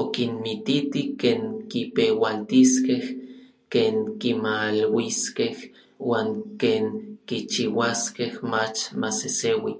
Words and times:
Okinmititi 0.00 1.02
ken 1.22 1.42
kipeualtiskej, 1.74 3.04
ken 3.76 3.96
kimaluiskej 4.20 5.54
uan 6.08 6.28
ken 6.60 6.84
kichiuaskej 7.28 8.32
mach 8.50 8.80
maseseui. 9.00 9.74